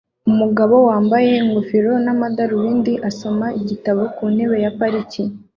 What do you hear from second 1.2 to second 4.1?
ingofero n'amadarubindi asoma igitabo